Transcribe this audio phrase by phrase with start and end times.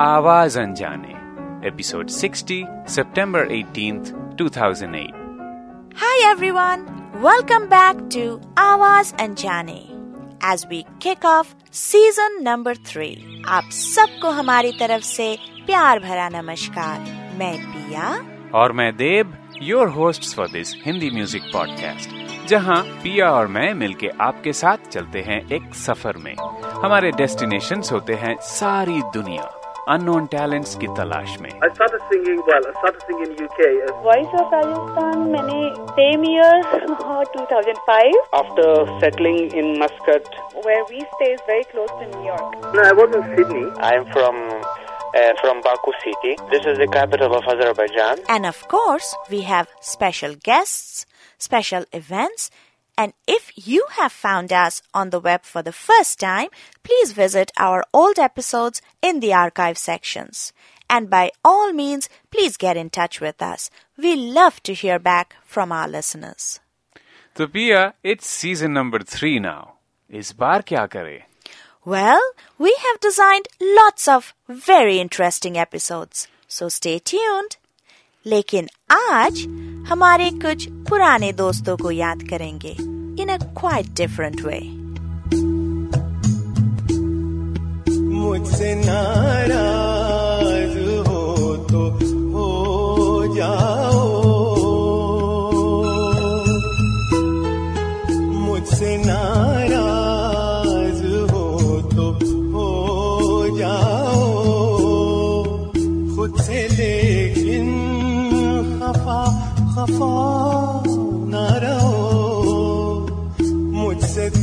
[0.00, 5.14] Awaaz Anjaane episode 60 September 18th 2008
[5.92, 6.80] Hi everyone,
[7.24, 8.24] welcome back to
[8.58, 9.78] Awaz Anjane.
[10.44, 13.16] As we kick off season number three,
[13.48, 17.00] आप सबको हमारी तरफ़ से प्यार भरा नमस्कार।
[17.38, 18.24] मैं पिया।
[18.54, 22.10] और मैं Dev your host for this Hindi music podcast
[22.48, 26.34] जहाँ पिया और मैं मिलके आपके साथ चलते हैं एक सफ़र में।
[26.84, 32.67] हमारे डेस्टिनेशंस होते हैं सारी दुनिया। अननोन टैलेंट्स की तलाश में I started singing, well,
[32.69, 35.59] I started singing in UK as voice of Rajasthan मैंने
[35.97, 36.61] same year
[37.35, 38.69] 2005 after
[39.03, 40.33] settling in Muscat.
[40.63, 42.73] where we stay is very close to New York.
[42.73, 43.65] No, I was in Sydney.
[43.79, 44.35] I'm from
[45.19, 46.37] uh, from Baku city.
[46.51, 48.19] This is the capital of Azerbaijan.
[48.29, 51.05] And of course, we have special guests,
[51.37, 52.49] special events,
[52.97, 56.49] and if you have found us on the web for the first time,
[56.83, 60.53] please visit our old episodes in the archive sections.
[60.89, 63.69] And by all means, please get in touch with us.
[63.97, 66.59] We love to hear back from our listeners.
[67.35, 69.69] तो पिया it's season number three now
[70.19, 71.19] इस बार क्या करें
[71.85, 72.21] Well,
[72.59, 74.33] we have designed lots of
[74.67, 77.55] very interesting episodes, so stay tuned.
[78.25, 79.39] लेकिन आज
[79.89, 82.75] हमारे कुछ पुराने दोस्तों को याद करेंगे
[83.16, 84.72] in a quite different way.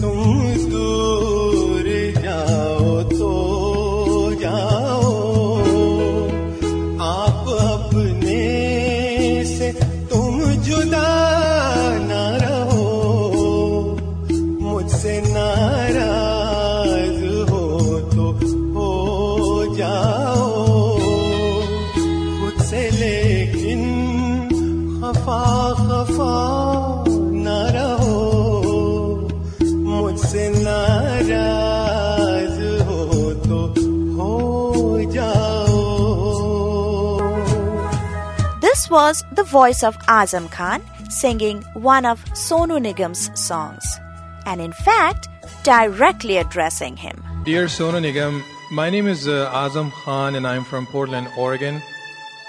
[0.04, 1.53] soon it's good.
[38.74, 43.86] This was the voice of Azam Khan singing one of Sonu Nigam's songs,
[44.48, 45.28] and in fact,
[45.62, 47.24] directly addressing him.
[47.44, 48.42] Dear Sonu Nigam,
[48.72, 51.84] my name is uh, Azam Khan and I'm from Portland, Oregon.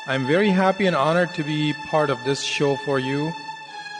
[0.07, 3.31] I'm very happy and honored to be part of this show for you.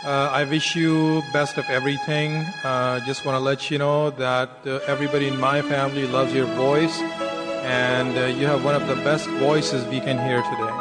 [0.03, 2.37] Uh, I wish you best of everything.
[2.65, 6.47] Uh, just want to let you know that uh, everybody in my family loves your
[6.57, 6.99] voice
[7.69, 10.74] and uh, you have one of the best voices we can hear today.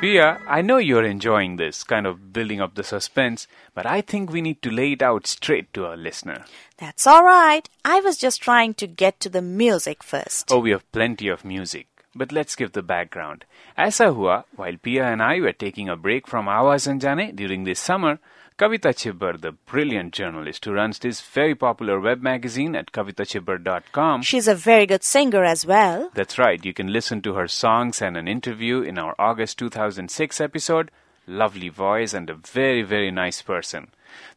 [0.00, 4.30] Pia, I know you're enjoying this kind of building up the suspense, but I think
[4.30, 6.46] we need to lay it out straight to our listener.
[6.78, 7.68] That's all right.
[7.84, 10.50] I was just trying to get to the music first.
[10.50, 11.86] Oh, we have plenty of music.
[12.14, 13.44] But let's give the background.
[13.76, 14.44] As while
[14.82, 18.20] Pia and I were taking a break from Awaaz Anjane during this summer,
[18.60, 24.46] Kavita Chhibber, the brilliant journalist who runs this very popular web magazine at kavitachibber.com, She's
[24.46, 26.10] a very good singer as well.
[26.12, 26.62] That's right.
[26.62, 30.90] You can listen to her songs and an interview in our August 2006 episode.
[31.26, 33.92] Lovely voice and a very, very nice person.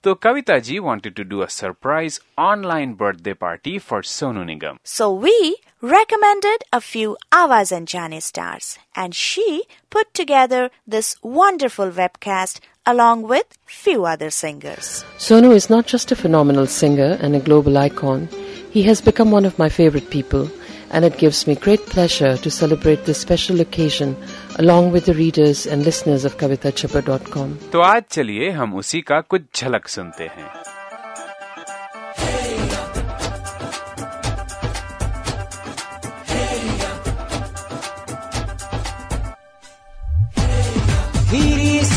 [0.05, 4.77] So Kavita ji wanted to do a surprise online birthday party for Sonu Nigam.
[4.85, 12.59] So we recommended a few Awaaz Anjane stars, and she put together this wonderful webcast
[12.85, 15.05] along with few other singers.
[15.17, 18.27] Sonu is not just a phenomenal singer and a global icon,
[18.71, 20.49] he has become one of my favorite people,
[20.91, 24.15] and it gives me great pleasure to celebrate this special occasion
[24.59, 27.57] along with the readers and listeners of kavitachibber.com.
[27.71, 30.72] तो आज चलिए हम उसी का कुछ झलक सुनते हैं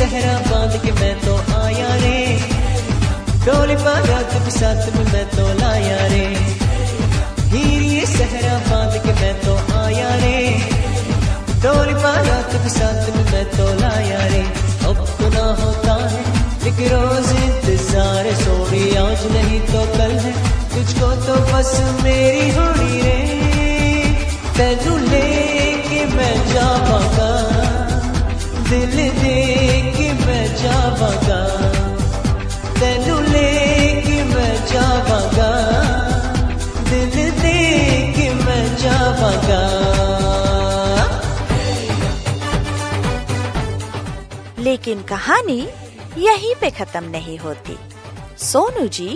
[0.07, 2.19] सहरा बाँध के मैं तो आया रे।
[3.45, 6.27] डोली बारात के साथ में मैं तो लाया रे।
[7.53, 10.39] हीरी सहरा बाँध के मैं तो आया रे।
[11.65, 14.43] डोली बारात के साथ में मैं तो लाया रे।
[14.91, 16.23] अब तो ना होता है
[16.71, 20.35] एक रोज इंतज़ार। सोरी आज नहीं तो कल है।
[20.75, 21.75] तुझको तो बस
[22.05, 23.19] मेरी होनी रे।
[24.59, 26.35] तेनू लेके मैं
[28.71, 31.41] ਦਿਲ ਦੇ ਕੇ ਮੈਂ ਜਾਵਾਂਗਾ
[32.81, 35.51] ਤੈਨੂੰ ਲੈ ਕੇ ਮੈਂ ਜਾਵਾਂਗਾ
[36.91, 37.55] ਦਿਲ ਦੇ
[38.17, 38.65] ਕੇ ਮੈਂ
[44.67, 45.59] लेकिन कहानी
[46.19, 47.77] यहीं पे खत्म नहीं होती।
[48.47, 49.09] Sonu ji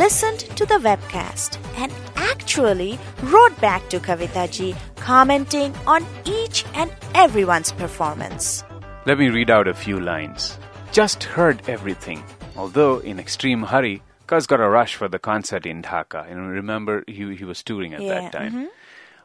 [0.00, 1.92] listened to the webcast and
[2.32, 4.74] actually wrote back to Kavita ji
[5.08, 6.90] commenting on each and
[7.26, 8.65] everyone's performance.
[9.06, 10.58] Let me read out a few lines.
[10.90, 12.24] Just heard everything.
[12.56, 16.28] Although in extreme hurry, Cuz got a rush for the concert in Dhaka.
[16.28, 18.52] And remember he, he was touring at Yeah, that time.
[18.52, 18.64] Mm-hmm.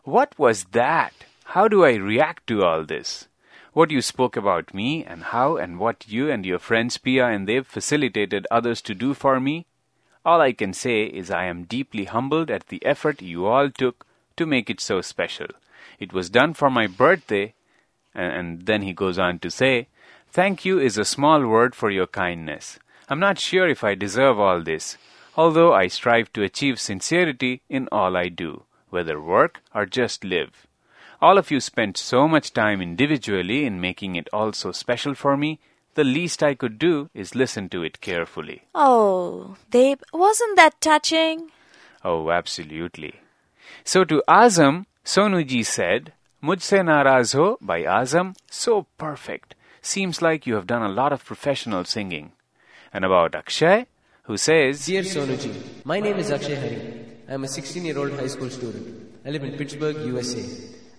[0.04, 1.13] What was that?
[1.45, 3.28] How do I react to all this?
[3.74, 7.48] What you spoke about me and how and what you and your friends Pia and
[7.48, 9.66] they've facilitated others to do for me?
[10.24, 14.06] All I can say is I am deeply humbled at the effort you all took
[14.38, 15.48] to make it so special.
[15.98, 17.56] It was done for my birthday,
[18.13, 19.88] and, then he goes on to say,
[20.31, 22.80] Thank you is a small word for your kindness.
[23.10, 24.98] I'm not sure if I deserve all this,
[25.36, 30.68] although I strive to achieve sincerity in all I do, whether work or just live.
[31.22, 35.38] All of you spent so much time individually in making it all so special for
[35.38, 35.60] me.
[35.94, 38.64] The least I could do is listen to it carefully.
[38.74, 41.52] Oh, Deb, wasn't that touching?
[42.04, 43.16] Oh, absolutely.
[43.84, 49.54] So to Azam, Sonuji said, Mujhse naraz ho by Azam, so perfect.
[49.80, 52.32] Seems like you have done a lot of professional singing.
[52.92, 53.86] And about Akshay,
[54.24, 56.82] who says, Dear Sonuji, my name is Akshay Hari.
[57.30, 59.14] I am a 16 year old high school student.
[59.24, 60.44] I live in Pittsburgh, USA.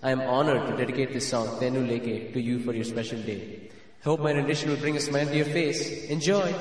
[0.00, 3.68] I am honored to dedicate this song, Tenu Leke, to you for your special day.
[4.04, 6.04] Hope my rendition will bring a smile to your face.
[6.04, 6.52] Enjoy!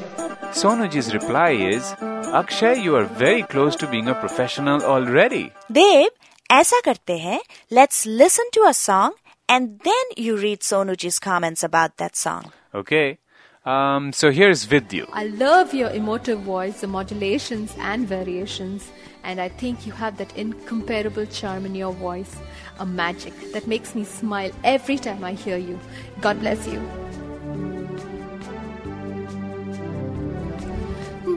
[0.53, 5.53] Sonuji's reply is, Akshay, you are very close to being a professional already.
[5.71, 6.11] Deb,
[6.50, 7.40] ऐसा करते हैं.
[7.70, 9.14] Let's listen to a song
[9.48, 12.52] and then you read Sonuji's comments about that song.
[12.74, 13.18] Okay.
[13.64, 15.08] Um, so here's Vidyu.
[15.12, 18.84] I love your emotive voice, the modulations and variations,
[19.24, 22.36] and I think you have that incomparable charm in your voice,
[22.78, 25.80] a magic that makes me smile every time I hear you.
[26.20, 26.80] God bless you.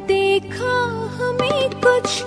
[0.10, 0.76] देखा
[1.18, 2.24] हमें कुछ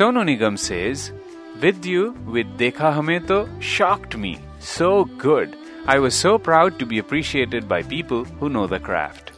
[0.00, 1.12] Sonu Nigam says,
[1.58, 4.38] Vidyu with Dekha Hame To shocked me.
[4.58, 5.54] So good.
[5.86, 9.29] I was so proud to be appreciated by people who know the craft.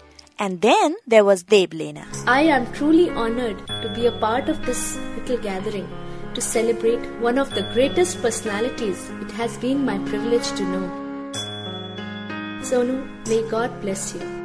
[0.44, 2.04] And then there was Deblina.
[2.26, 5.88] I am truly honored to be a part of this little gathering
[6.34, 10.84] to celebrate one of the greatest personalities it has been my privilege to know.
[12.70, 14.41] Sonu, may God bless you.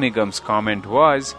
[0.00, 1.34] Nigam's comment was,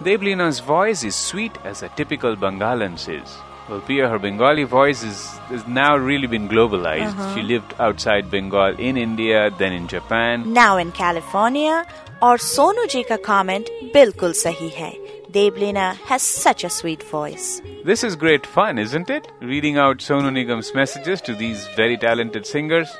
[0.00, 3.36] Deblina's voice is sweet as a typical Bengalan's is.
[3.68, 7.06] Well, Pia, her Bengali voice is, is now really been globalized.
[7.06, 7.34] Uh-huh.
[7.34, 10.52] She lived outside Bengal in India, then in Japan.
[10.52, 11.86] Now in California.
[12.20, 14.98] Or Sonu ji comment, "Bilkul sahi hai.
[15.30, 17.62] Deblina has such a sweet voice.
[17.84, 19.26] This is great fun, isn't it?
[19.40, 22.94] Reading out Sonu Nigam's messages to these very talented singers.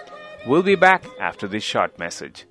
[0.47, 2.47] We'll be back after this short message.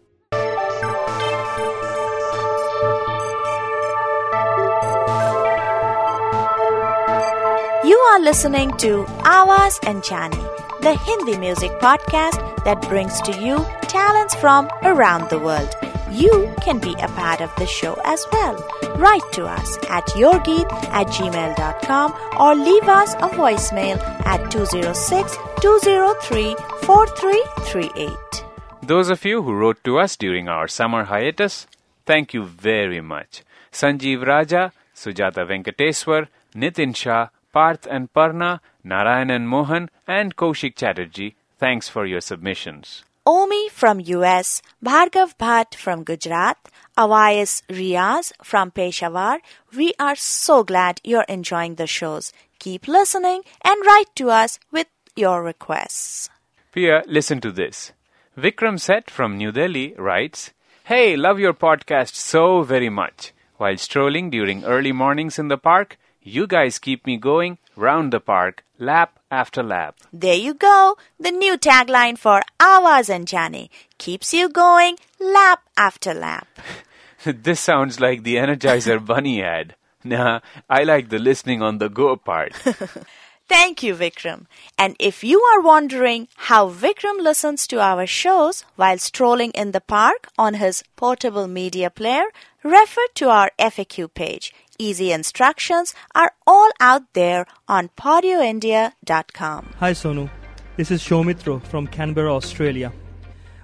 [7.85, 9.03] You are listening to
[9.37, 10.39] Awaaz Anjane,
[10.81, 15.75] the Hindi music podcast that brings to you talents from around the world.
[16.09, 18.55] You can be a part of the show as well.
[18.95, 26.55] Write to us at yourgeet at gmail.com or leave us a voicemail at 206 203
[26.85, 28.45] 4338.
[28.81, 31.67] Those of you who wrote to us during our summer hiatus,
[32.05, 33.43] thank you very much.
[33.73, 41.35] Sanjeev Raja, Sujata Venkateswar, Nitin Shah, Parth and Parna, Narayan and Mohan, and Kaushik Chatterjee,
[41.57, 43.03] thanks for your submissions.
[43.25, 46.57] Omi from US, Bhargav Bhatt from Gujarat,
[46.97, 49.39] Awais Riaz from Peshawar.
[49.77, 52.33] We are so glad you're enjoying the shows.
[52.59, 56.29] Keep listening and write to us with your requests.
[56.73, 57.93] Pia, listen to this.
[58.37, 60.51] Vikram Seth from New Delhi writes,
[60.85, 63.31] Hey, love your podcast so very much.
[63.57, 68.19] While strolling during early mornings in the park, you guys keep me going round the
[68.19, 69.97] park, lap after lap.
[70.11, 76.47] There you go, the new tagline for Awaaz Anjane keeps you going lap after lap.
[77.25, 79.75] this sounds like the Energizer Bunny ad.
[80.03, 82.53] Nah, I like the listening on the go part.
[83.47, 84.45] Thank you, Vikram.
[84.77, 89.81] And if you are wondering how Vikram listens to our shows while strolling in the
[89.81, 92.25] park on his portable media player,
[92.63, 94.53] refer to our FAQ page.
[94.79, 99.73] Easy instructions are all out there on podioindia.com.
[99.79, 100.29] Hi Sonu,
[100.77, 102.91] this is Soumitra from Canberra, Australia.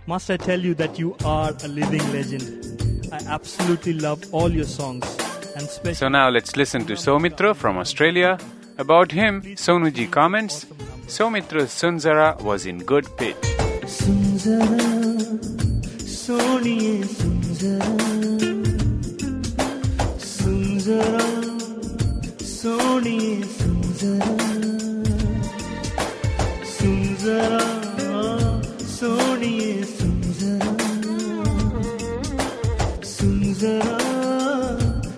[0.06, 3.10] Must I tell you that you are a living legend?
[3.12, 5.06] I absolutely love all your songs
[5.56, 8.38] and especially So now let's listen to Soumitra from Australia.
[8.80, 10.66] About him, Sonuji comments
[11.06, 13.36] Soumitra Sunzara was in good pitch.
[13.84, 14.64] Sunzara,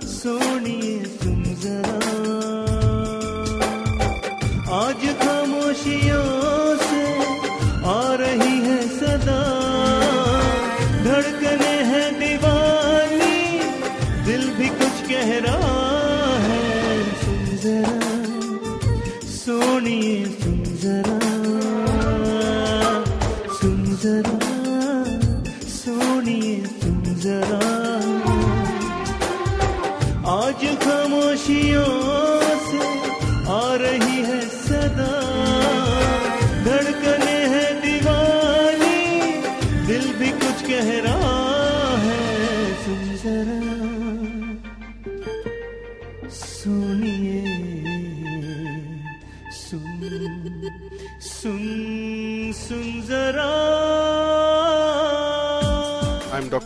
[0.02, 2.01] Soniye Sunzara.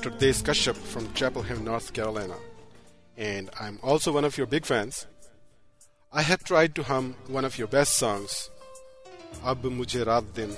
[0.06, 0.20] Dr.
[0.20, 2.36] Des Kashyap from Chapel Hill, North Carolina,
[3.18, 5.08] and I'm also one of your big fans.
[6.14, 8.52] I have tried to hum one of your best songs,
[9.44, 10.56] Ab Mujhe Raat Din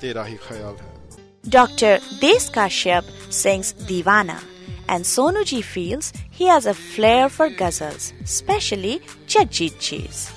[0.00, 1.20] Tera Hi Khayal Hai.
[1.50, 1.98] Dr.
[2.20, 4.42] Des Kashyap sings Divana,
[4.88, 10.32] and Sonuji feels he has a flair for ghazals, especially Jagjit Ji's.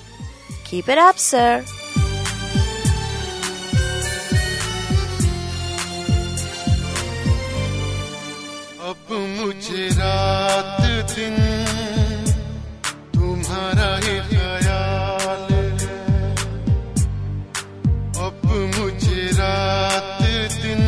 [0.64, 1.64] Keep it up, sir.
[11.14, 11.36] दिन
[13.14, 15.48] तुम्हारा ही ख्याल
[18.26, 18.40] अब
[18.76, 20.20] मुझे रात
[20.62, 20.82] दिन,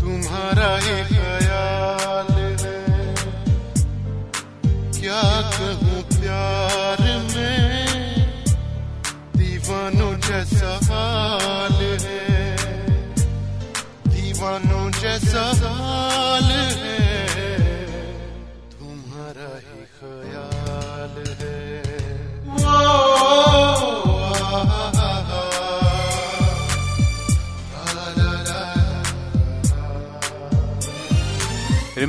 [0.00, 2.32] तुम्हारा ही ख्याल
[4.98, 5.22] क्या
[5.54, 7.02] कहूँ प्यार
[7.34, 7.78] में,
[9.36, 12.22] दीवानों जैसा हाल है।
[14.08, 16.69] दीवानों जैसा हाल है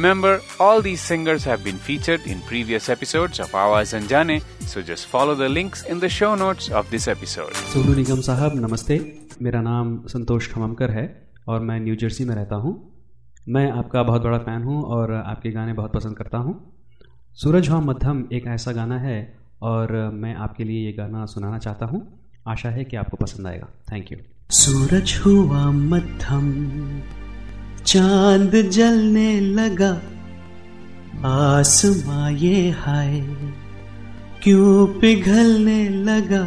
[0.01, 5.05] Remember, all these singers have been featured in previous episodes of Awaz Anjane, so just
[5.05, 7.53] follow the links in the show notes of this episode.
[7.73, 8.97] Sonu Nigam साहब नमस्ते
[9.41, 11.05] मेरा नाम संतोष खममकर है
[11.47, 12.73] और मैं न्यू जर्सी में रहता हूँ।
[13.49, 16.57] मैं आपका बहुत बड़ा फ़ैन हूँ और आपके गाने बहुत पसंद करता हूँ।
[17.43, 19.17] सूरज हुआ मध्यम एक ऐसा गाना है
[19.73, 22.05] और मैं आपके लिए ये गाना सुनाना चाहता हूँ।
[22.47, 24.17] आशा है कि आपको पसंद आएगा। थैंक यू
[24.65, 26.53] सूरज हुआ मध्यम
[27.91, 29.89] चाँद जलने लगा,
[31.27, 33.19] आसमां ये हाय,
[34.43, 36.43] क्यों पिघलने लगा?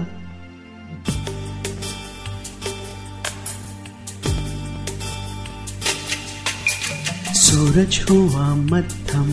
[7.35, 9.31] सूरज हुआ मध्यम,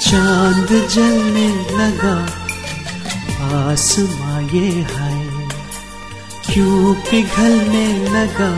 [0.00, 1.48] चाँद जलने
[1.78, 2.16] लगा,
[3.54, 5.26] आसमां ये हाय,
[6.52, 8.52] क्यों पिघलने लगा?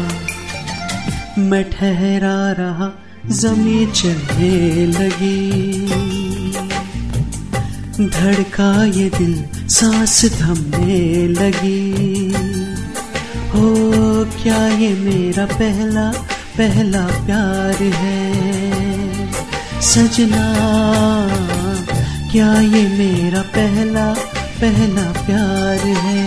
[1.38, 2.90] मैं ठहरा रहा
[3.26, 5.86] जमी चलने लगी।
[8.08, 12.32] धड़का ये दिल, सांस थमने लगी।
[13.48, 13.74] हो,
[14.42, 16.12] क्या ये मेरा पहला
[16.58, 18.32] पहला प्यार है?
[19.80, 20.46] सजना,
[22.32, 24.14] क्या ये मेरा पहला
[24.60, 26.23] पहला प्यार है?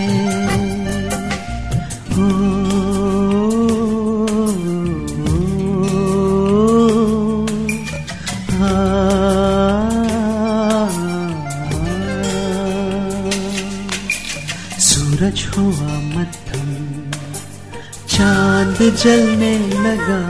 [18.18, 20.22] चाँद जलने लगा,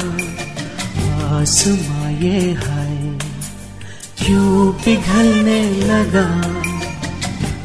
[1.37, 2.97] आसमां ये हाय,
[4.17, 6.25] क्यों पिघलने लगा?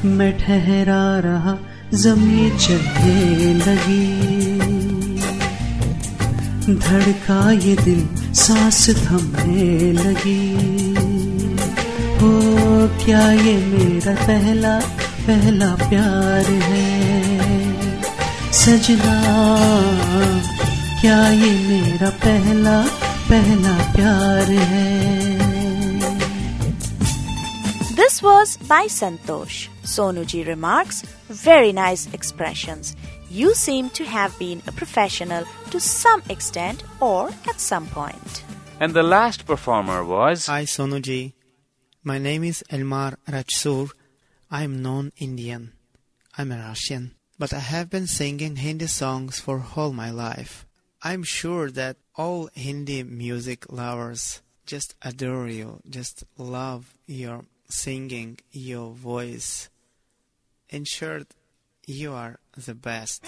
[0.09, 1.57] मैं ठहरा रहा,
[1.95, 4.05] जमी चलने लगी।
[6.75, 10.45] धड़का ये दिल, सांस थमने लगी।
[12.16, 12.33] हो
[13.05, 14.79] क्या ये मेरा पहला
[15.27, 17.52] पहला प्यार है?
[18.62, 19.15] सजना
[21.02, 22.82] क्या ये मेरा पहला
[23.30, 25.17] पहला प्यार है
[27.98, 29.56] This was by Santosh.
[29.84, 32.96] Sonuji remarks, very nice expressions.
[33.30, 38.43] You seem to have been a professional to some extent or at some point.
[38.80, 40.46] And the last performer was.
[40.46, 41.34] Hi Sonuji.
[42.04, 43.89] My name is Elmar Rajsour.
[44.50, 45.74] I am non-Indian.
[46.38, 47.12] I'm a Russian.
[47.42, 50.64] But I have been singing Hindi songs for all my life.
[51.02, 58.92] I'm sure that all Hindi music lovers just adore you, just love your singing, your
[58.92, 59.68] voice.
[60.70, 61.35] In short,
[61.85, 63.26] you are the best.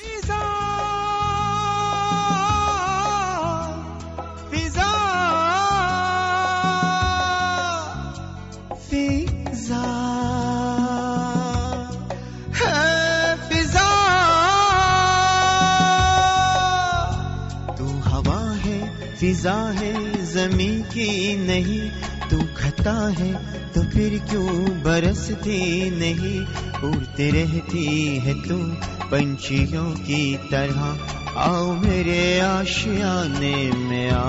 [19.45, 19.93] फिजा है
[20.27, 21.81] जमी की नहीं,
[22.31, 23.33] तू खता है
[23.73, 24.53] तो फिर क्यों
[24.83, 26.39] बरसती नहीं?
[26.89, 27.85] उड़ती रहती
[28.17, 28.57] है तू
[29.11, 30.81] पंछियों की तरह,
[31.41, 34.23] आओ मेरे आशियाने में आ।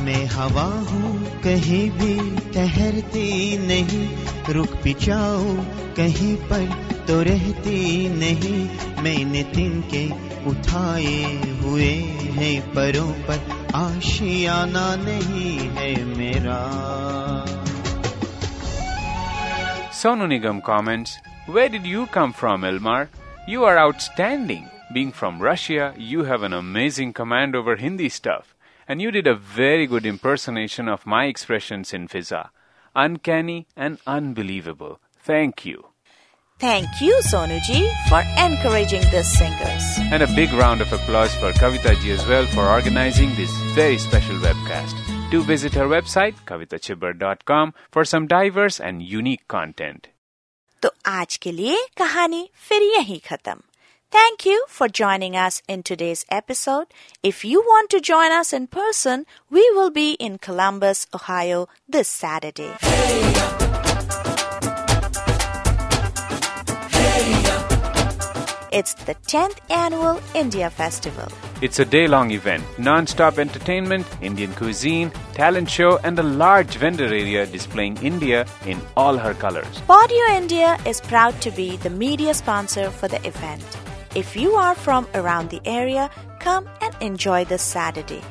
[0.00, 2.14] मैं हवा हूँ, कहीं भी
[2.52, 3.28] ठहरती
[3.66, 4.08] नहीं
[4.53, 5.55] रुक पिचाओ
[5.97, 6.65] कहीं पर
[7.07, 7.79] तो रहती
[8.17, 8.59] नहीं
[9.03, 10.03] मैंने तिनके
[10.49, 11.17] उठाए
[11.63, 11.93] हुए
[12.37, 13.39] हैं परों पर
[13.85, 16.59] आशियाना नहीं है मेरा
[20.01, 21.11] Sonu Nigam comments,
[21.45, 23.09] Where did you come from, Elmar?
[23.47, 24.67] You are outstanding.
[24.93, 28.55] Being from Russia, you have an amazing command over Hindi stuff.
[28.87, 32.49] And you did a very good impersonation of my expressions in Fiza.
[32.95, 34.99] Uncanny and unbelievable.
[35.23, 35.85] Thank you.
[36.59, 39.83] Thank you, Sonuji, for encouraging these singers.
[40.11, 43.97] And a big round of applause for Kavita ji as well for organizing this very
[43.97, 44.93] special webcast.
[45.31, 50.07] Do visit her website kavitachibber.com for some diverse and unique content.
[50.83, 53.55] तो आज के लिए कहानी फिर यही खत्म
[54.10, 56.86] Thank you for joining us in today's episode.
[57.22, 62.08] If you want to join us in person, we will be in Columbus, Ohio this
[62.08, 62.72] Saturday.
[68.72, 71.28] It's the 10th annual India Festival.
[71.62, 76.76] It's a day long event, non stop entertainment, Indian cuisine, talent show, and a large
[76.76, 79.80] vendor area displaying India in all her colors.
[79.88, 83.64] Podio India is proud to be the media sponsor for the event.
[84.15, 88.21] If you are from around the area, come and enjoy this Saturday.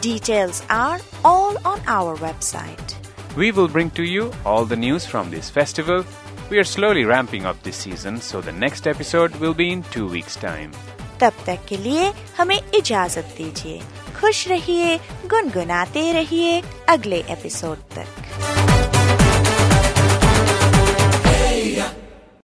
[0.00, 2.94] Details are all on our website.
[3.36, 6.04] We will bring to you all the news from this festival.
[6.50, 10.06] We are slowly ramping up this season, so the next episode will be in two
[10.06, 10.72] weeks' time.
[11.20, 13.80] तब तक के लिए हमें इजाजत दीजिए
[14.20, 14.96] खुश रहिए
[15.30, 18.57] गुनगुनाते रहिए अगले एपिसोड तक